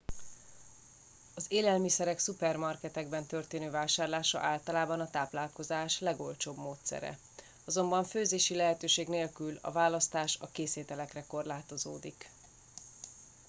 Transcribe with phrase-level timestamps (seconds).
[1.35, 7.17] az élelmiszerek szupermarketekben történő vásárlása általában a táplálkozás legolcsóbb módszere
[7.65, 12.29] azonban főzési lehetőség nélkül a választás a készételekre korlátozódik